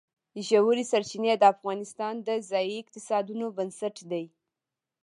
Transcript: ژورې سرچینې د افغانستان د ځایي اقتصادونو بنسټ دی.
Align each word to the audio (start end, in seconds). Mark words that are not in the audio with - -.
ژورې 0.47 0.83
سرچینې 0.91 1.31
د 1.37 1.43
افغانستان 1.53 2.13
د 2.27 2.29
ځایي 2.49 2.75
اقتصادونو 2.83 3.45
بنسټ 3.57 3.95
دی. 4.11 4.25